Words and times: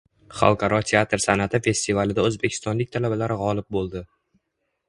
Xalqaro 0.37 0.79
teatr 0.91 1.21
san’ati 1.25 1.61
festivalida 1.69 2.25
o‘zbekistonlik 2.31 2.93
talabalar 2.97 3.35
g‘olib 3.45 3.73
bo‘ldi 3.77 4.03